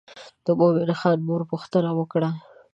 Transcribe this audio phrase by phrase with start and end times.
[0.45, 2.29] د مومن خان مور پوښتنه وکړه.